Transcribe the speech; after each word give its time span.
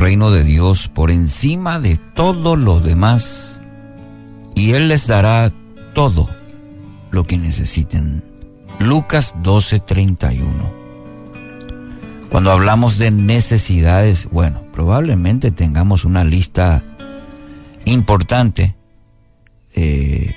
reino 0.00 0.30
de 0.30 0.42
Dios 0.42 0.88
por 0.88 1.10
encima 1.10 1.78
de 1.78 1.98
todo 2.14 2.56
lo 2.56 2.80
demás 2.80 3.60
y 4.54 4.72
Él 4.72 4.88
les 4.88 5.06
dará 5.06 5.52
todo 5.94 6.28
lo 7.10 7.24
que 7.24 7.36
necesiten. 7.36 8.24
Lucas 8.78 9.34
12:31. 9.42 10.40
Cuando 12.30 12.50
hablamos 12.50 12.96
de 12.96 13.10
necesidades, 13.10 14.28
bueno, 14.30 14.64
probablemente 14.72 15.50
tengamos 15.50 16.04
una 16.04 16.24
lista 16.24 16.82
importante, 17.84 18.76
eh, 19.74 20.34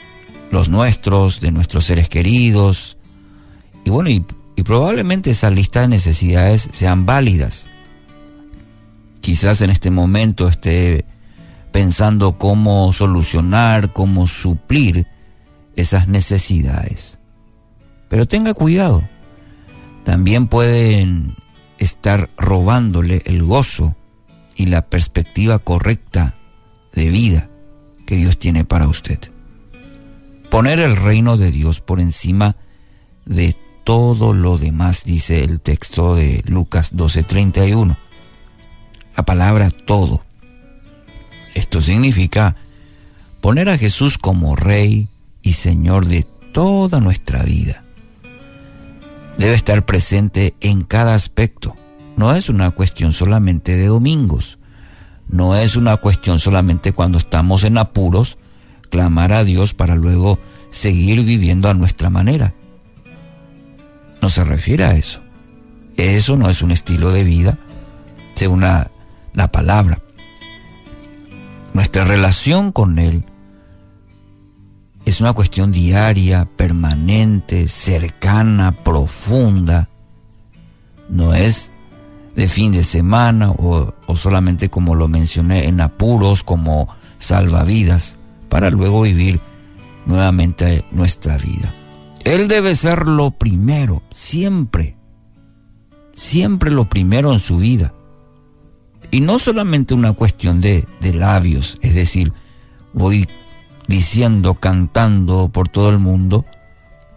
los 0.52 0.68
nuestros, 0.70 1.40
de 1.40 1.52
nuestros 1.52 1.86
seres 1.86 2.10
queridos, 2.10 2.98
y 3.86 3.92
bueno, 3.92 4.10
y, 4.10 4.26
y 4.56 4.64
probablemente 4.64 5.30
esa 5.30 5.50
lista 5.52 5.82
de 5.82 5.88
necesidades 5.88 6.68
sean 6.74 7.06
válidas. 7.06 7.68
Quizás 9.24 9.62
en 9.62 9.70
este 9.70 9.90
momento 9.90 10.50
esté 10.50 11.06
pensando 11.72 12.38
cómo 12.38 12.92
solucionar, 12.92 13.94
cómo 13.94 14.28
suplir 14.28 15.08
esas 15.78 16.10
necesidades. 16.10 17.22
Pero 18.10 18.28
tenga 18.28 18.54
cuidado, 18.54 19.08
también 20.04 20.48
pueden 20.48 21.36
estar 21.78 22.32
robándole 22.36 23.22
el 23.26 23.46
gozo 23.46 23.96
y 24.58 24.66
la 24.66 24.88
perspectiva 24.90 25.58
correcta 25.58 26.36
de 26.94 27.10
vida 27.10 27.50
que 28.06 28.18
Dios 28.18 28.38
tiene 28.38 28.66
para 28.66 28.90
usted. 28.90 29.20
Poner 30.50 30.80
el 30.80 30.98
reino 30.98 31.38
de 31.38 31.50
Dios 31.50 31.80
por 31.80 32.02
encima 32.02 32.58
de 33.26 33.56
todo 33.86 34.34
lo 34.34 34.58
demás, 34.58 35.06
dice 35.06 35.46
el 35.46 35.62
texto 35.62 36.14
de 36.16 36.44
Lucas 36.46 36.94
12:31. 36.94 38.03
La 39.34 39.46
palabra 39.46 39.72
todo. 39.72 40.24
Esto 41.56 41.82
significa 41.82 42.56
poner 43.42 43.68
a 43.68 43.80
Jesús 43.80 44.20
como 44.20 44.56
Rey 44.56 45.08
y 45.42 45.54
Señor 45.54 46.06
de 46.06 46.22
toda 46.52 47.00
nuestra 47.00 47.42
vida. 47.42 47.84
Debe 49.40 49.56
estar 49.56 49.88
presente 49.88 50.54
en 50.62 50.84
cada 50.84 51.16
aspecto. 51.16 51.76
No 52.16 52.36
es 52.36 52.48
una 52.48 52.70
cuestión 52.70 53.12
solamente 53.12 53.76
de 53.76 53.88
domingos. 53.88 54.60
No 55.28 55.56
es 55.56 55.78
una 55.78 55.98
cuestión 55.98 56.38
solamente 56.38 56.94
cuando 56.94 57.18
estamos 57.18 57.64
en 57.64 57.80
apuros, 57.80 58.38
clamar 58.92 59.34
a 59.34 59.44
Dios 59.44 59.74
para 59.74 59.96
luego 59.96 60.38
seguir 60.70 61.24
viviendo 61.24 61.70
a 61.70 61.74
nuestra 61.74 62.12
manera. 62.12 62.54
No 64.22 64.30
se 64.30 64.44
refiere 64.44 64.84
a 64.84 64.94
eso. 64.94 65.22
Eso 65.98 66.38
no 66.38 66.52
es 66.52 66.62
un 66.62 66.70
estilo 66.70 67.12
de 67.12 67.24
vida, 67.24 67.58
según 68.36 68.62
la, 68.62 68.92
la 69.34 69.52
palabra. 69.52 70.02
Nuestra 71.74 72.04
relación 72.06 72.72
con 72.72 73.00
Él 73.00 73.26
es 75.06 75.20
una 75.20 75.34
cuestión 75.34 75.72
diaria, 75.72 76.46
permanente, 76.56 77.68
cercana, 77.68 78.84
profunda. 78.84 79.90
No 81.10 81.34
es 81.34 81.72
de 82.36 82.48
fin 82.48 82.72
de 82.72 82.84
semana 82.84 83.52
o, 83.52 83.94
solamente 84.16 84.70
como 84.70 84.96
lo 84.96 85.08
mencioné 85.08 85.68
en 85.68 85.82
apuros 85.82 86.44
como 86.44 86.88
salvavidas 87.18 88.18
para 88.50 88.70
luego 88.70 89.02
vivir 89.02 89.40
nuevamente 90.06 90.86
nuestra 90.92 91.38
vida. 91.38 91.74
Él 92.24 92.48
debe 92.48 92.76
ser 92.76 93.08
lo 93.08 93.32
primero, 93.32 94.02
siempre, 94.14 94.96
siempre 96.16 96.72
lo 96.72 96.86
primero 96.86 97.34
en 97.34 97.40
su 97.40 97.58
vida. 97.58 97.94
Y 99.14 99.22
no 99.22 99.38
solamente 99.38 99.94
una 99.94 100.14
cuestión 100.14 100.60
de, 100.60 100.88
de 101.00 101.14
labios, 101.14 101.78
es 101.84 101.94
decir, 101.94 102.34
voy 102.94 103.30
diciendo, 103.88 104.56
cantando 104.56 105.50
por 105.50 105.68
todo 105.68 105.90
el 105.90 106.00
mundo 106.00 106.46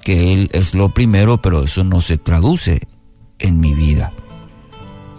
que 0.05 0.35
Él 0.35 0.51
es 0.53 0.75
lo 0.75 0.91
primero, 0.91 1.41
pero 1.41 1.63
eso 1.63 1.85
no 1.85 2.03
se 2.03 2.19
traduce 2.19 2.87
en 3.39 3.61
mi 3.61 3.73
vida. 3.73 4.13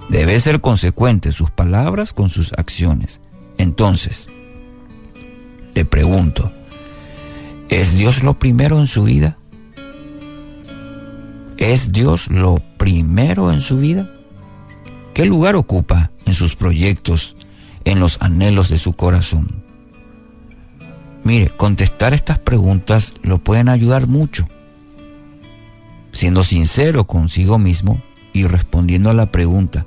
Debe 0.09 0.39
ser 0.39 0.61
consecuente 0.61 1.31
sus 1.31 1.49
palabras 1.49 2.13
con 2.13 2.29
sus 2.29 2.53
acciones. 2.53 3.21
Entonces, 3.57 4.29
le 5.73 5.83
pregunto, 5.83 6.51
¿es 7.69 7.95
Dios 7.95 8.21
lo 8.21 8.37
primero 8.37 8.79
en 8.79 8.85
su 8.85 9.05
vida? 9.05 9.39
¿Es 11.57 11.91
Dios 11.91 12.29
lo 12.29 12.61
primero 12.77 13.51
en 13.51 13.61
su 13.61 13.77
vida? 13.77 14.11
¿Qué 15.15 15.25
lugar 15.25 15.55
ocupa 15.55 16.11
en 16.27 16.35
sus 16.35 16.55
proyectos, 16.55 17.35
en 17.85 17.99
los 17.99 18.21
anhelos 18.21 18.69
de 18.69 18.77
su 18.77 18.93
corazón? 18.93 19.63
Mire, 21.23 21.49
contestar 21.49 22.13
estas 22.13 22.39
preguntas 22.39 23.15
lo 23.23 23.39
pueden 23.39 23.69
ayudar 23.69 24.07
mucho. 24.07 24.47
Siendo 26.11 26.43
sincero 26.43 27.05
consigo 27.05 27.57
mismo 27.57 28.01
y 28.33 28.45
respondiendo 28.45 29.09
a 29.09 29.13
la 29.13 29.31
pregunta 29.31 29.85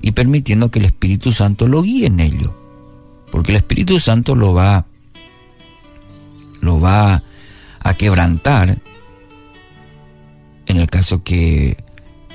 y 0.00 0.12
permitiendo 0.12 0.70
que 0.70 0.80
el 0.80 0.86
Espíritu 0.86 1.32
Santo 1.32 1.68
lo 1.68 1.82
guíe 1.82 2.06
en 2.06 2.20
ello. 2.20 2.56
Porque 3.30 3.52
el 3.52 3.56
Espíritu 3.56 3.98
Santo 3.98 4.34
lo 4.34 4.54
va 4.54 4.86
lo 6.60 6.80
va 6.80 7.22
a 7.80 7.94
quebrantar 7.94 8.78
en 10.66 10.76
el 10.76 10.88
caso 10.88 11.22
que 11.22 11.76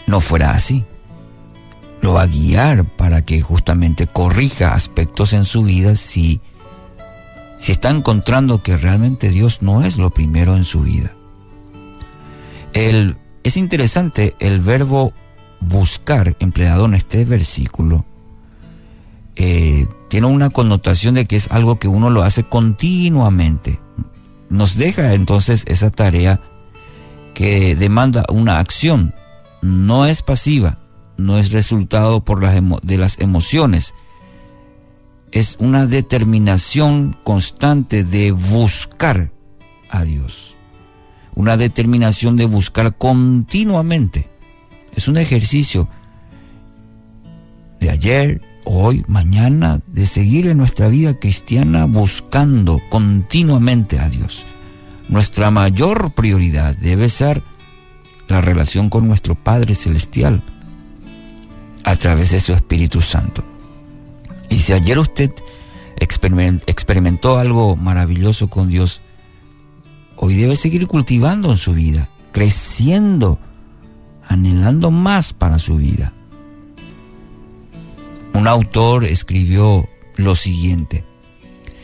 no 0.06 0.22
fuera 0.22 0.52
así. 0.52 0.86
Lo 2.08 2.14
va 2.14 2.22
a 2.22 2.28
guiar 2.28 2.86
para 2.86 3.24
que 3.24 3.42
justamente 3.42 4.08
corrija 4.08 4.72
aspectos 4.72 5.34
en 5.34 5.44
su 5.44 5.64
vida 5.64 5.98
si 5.98 6.40
si 7.60 7.74
está 7.74 7.90
encontrando 7.90 8.64
que 8.64 8.78
realmente 8.78 9.30
Dios 9.30 9.62
no 9.62 9.84
es 9.84 9.98
lo 9.98 10.10
primero 10.10 10.56
en 10.56 10.64
su 10.64 10.84
vida. 10.84 11.12
El, 12.72 13.18
es 13.44 13.58
interesante 13.58 14.38
el 14.40 14.62
verbo 14.62 15.12
buscar 15.60 16.38
empleado 16.40 16.86
en 16.86 16.94
este 16.94 17.26
versículo. 17.26 18.06
Eh, 19.36 19.86
tiene 20.08 20.28
una 20.28 20.50
connotación 20.50 21.14
de 21.14 21.26
que 21.26 21.36
es 21.36 21.52
algo 21.52 21.78
que 21.78 21.90
uno 21.90 22.10
lo 22.10 22.24
hace 22.24 22.46
continuamente. 22.46 23.82
Nos 24.50 24.78
deja 24.78 25.14
entonces 25.14 25.66
esa 25.68 25.90
tarea 25.90 26.40
que 27.34 27.76
demanda 27.76 28.24
una 28.30 28.60
acción. 28.60 29.14
No 29.62 30.06
es 30.06 30.22
pasiva, 30.22 30.80
no 31.18 31.38
es 31.38 31.52
resultado 31.52 32.24
por 32.24 32.44
las 32.44 32.56
de 32.84 32.98
las 32.98 33.20
emociones, 33.20 33.94
es 35.32 35.58
una 35.60 35.86
determinación 35.86 37.18
constante 37.24 38.04
de 38.04 38.32
buscar 38.32 39.32
a 39.90 40.04
Dios. 40.04 40.56
Una 41.36 41.58
determinación 41.58 42.38
de 42.38 42.46
buscar 42.46 42.98
continuamente. 42.98 44.30
Es 44.96 45.08
un 45.08 45.18
ejercicio 45.18 45.88
de 47.80 47.92
ayer, 47.92 48.42
hoy, 48.66 49.04
mañana, 49.08 49.82
de 49.88 50.06
seguir 50.06 50.48
en 50.48 50.58
nuestra 50.58 50.88
vida 50.88 51.20
cristiana 51.20 51.86
buscando 51.86 52.82
continuamente 52.90 54.00
a 54.00 54.10
Dios. 54.10 54.46
Nuestra 55.10 55.52
mayor 55.52 56.14
prioridad 56.14 56.76
debe 56.76 57.10
ser 57.10 57.44
la 58.28 58.42
relación 58.42 58.90
con 58.90 59.08
nuestro 59.08 59.36
Padre 59.36 59.76
Celestial 59.76 60.44
a 61.88 61.96
través 61.96 62.32
de 62.32 62.42
su 62.42 62.52
Espíritu 62.52 63.02
Santo. 63.02 63.46
Y 64.50 64.58
si 64.58 64.74
ayer 64.74 65.00
usted 65.00 65.32
experimentó 65.96 67.40
algo 67.40 67.78
maravilloso 67.78 68.50
con 68.50 68.68
Dios, 68.68 69.02
hoy 70.18 70.36
debe 70.36 70.58
seguir 70.58 70.86
cultivando 70.88 71.50
en 71.50 71.58
su 71.58 71.74
vida, 71.74 72.10
creciendo, 72.34 73.40
anhelando 74.28 74.92
más 74.92 75.32
para 75.32 75.60
su 75.60 75.78
vida. 75.78 76.12
Un 78.34 78.48
autor 78.48 79.06
escribió 79.06 79.88
lo 80.18 80.36
siguiente, 80.36 81.06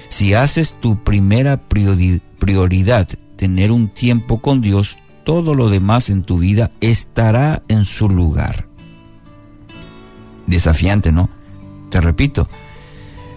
si 0.10 0.34
haces 0.34 0.76
tu 0.82 1.02
primera 1.02 1.62
prioridad 1.70 3.08
tener 3.38 3.72
un 3.72 3.88
tiempo 3.88 4.42
con 4.42 4.60
Dios, 4.60 4.98
todo 5.24 5.56
lo 5.56 5.70
demás 5.70 6.10
en 6.10 6.24
tu 6.24 6.40
vida 6.40 6.72
estará 6.82 7.64
en 7.70 7.86
su 7.86 8.10
lugar. 8.10 8.73
Desafiante, 10.48 11.12
¿no? 11.12 11.30
Te 11.90 12.02
repito, 12.02 12.48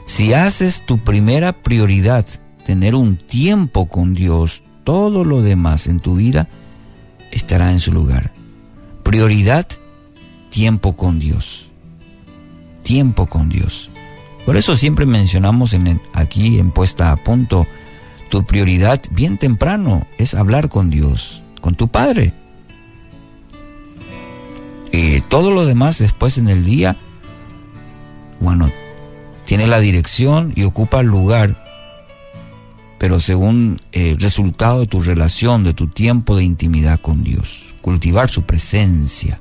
si 0.06 0.35
haces 0.35 0.85
tu 0.87 0.99
primera 0.99 1.62
prioridad 1.62 2.26
tener 2.64 2.94
un 2.94 3.17
tiempo 3.17 3.87
con 3.87 4.14
Dios, 4.14 4.62
todo 4.85 5.25
lo 5.25 5.43
demás 5.43 5.87
en 5.87 6.00
tu 6.00 6.17
vida 6.17 6.49
estará 7.32 7.73
en 7.73 7.81
su 7.81 7.93
lugar. 7.93 8.32
Prioridad, 9.03 9.67
tiempo 10.50 10.97
con 10.97 11.19
Dios. 11.19 11.70
Tiempo 12.82 13.26
con 13.26 13.49
Dios. 13.49 13.91
Por 14.44 14.56
eso 14.56 14.76
siempre 14.76 15.06
mencionamos 15.06 15.75
en 15.75 16.00
aquí 16.12 16.61
en 16.61 16.70
puesta 16.70 17.11
a 17.11 17.17
punto, 17.17 17.67
tu 18.31 18.44
prioridad 18.44 19.02
bien 19.11 19.38
temprano 19.38 20.06
es 20.19 20.35
hablar 20.35 20.69
con 20.69 20.88
Dios, 20.88 21.43
con 21.61 21.75
tu 21.75 21.88
Padre. 21.88 22.32
Todo 25.28 25.50
lo 25.50 25.66
demás 25.66 25.98
después 25.98 26.38
en 26.38 26.48
el 26.48 26.64
día, 26.64 26.96
bueno, 28.40 28.70
tiene 29.44 29.66
la 29.66 29.81
dirección 29.81 30.52
y 30.56 30.64
ocupa 30.64 31.00
el 31.00 31.06
lugar, 31.06 31.62
pero 32.98 33.20
según 33.20 33.81
el 33.93 34.19
resultado 34.19 34.81
de 34.81 34.87
tu 34.87 35.00
relación, 35.00 35.64
de 35.64 35.75
tu 35.75 35.88
tiempo 35.88 36.37
de 36.37 36.44
intimidad 36.44 36.98
con 37.00 37.22
Dios, 37.22 37.75
cultivar 37.82 38.31
su 38.31 38.43
presencia. 38.43 39.40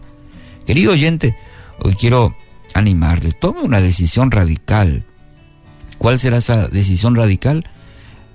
Querido 0.66 0.92
oyente, 0.92 1.36
hoy 1.80 1.96
quiero 1.96 2.36
animarle, 2.74 3.32
tome 3.32 3.62
una 3.62 3.80
decisión 3.80 4.32
radical. 4.32 5.06
¿Cuál 5.98 6.20
será 6.20 6.38
esa 6.38 6.68
decisión 6.68 7.16
radical? 7.16 7.70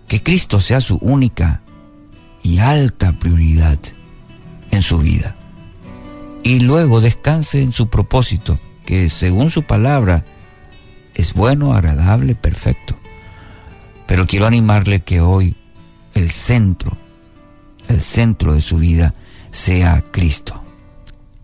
Que 0.09 0.23
Cristo 0.23 0.61
sea 0.61 0.81
su 0.81 0.97
única 0.97 1.61
y 2.43 2.59
alta 2.59 3.19
prioridad 3.19 3.79
en 4.71 4.83
su 4.83 4.99
vida. 4.99 5.37
Y 6.43 6.61
luego 6.61 7.01
descanse 7.01 7.63
en 7.63 7.73
su 7.73 7.89
propósito, 7.89 8.59
que 8.87 9.09
según 9.09 9.51
su 9.51 9.63
palabra 9.63 10.25
es 11.15 11.35
bueno, 11.35 11.75
agradable, 11.75 12.35
perfecto. 12.35 12.97
Pero 14.07 14.27
quiero 14.27 14.47
animarle 14.47 15.01
que 15.01 15.21
hoy 15.21 15.57
el 16.15 16.31
centro, 16.31 16.97
el 17.89 18.01
centro 18.01 18.55
de 18.55 18.61
su 18.61 18.79
vida 18.79 19.15
sea 19.51 20.03
Cristo. 20.11 20.65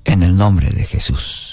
En 0.05 0.23
el 0.23 0.37
nombre 0.37 0.71
de 0.71 0.85
Jesús. 0.85 1.47